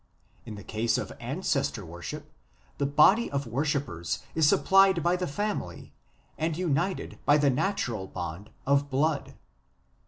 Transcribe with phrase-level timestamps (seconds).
[0.47, 2.31] In the case of Ancestor worship,
[2.79, 5.93] the body of worshippers is supplied by the family
[6.39, 9.35] and united by the natural bond of blood.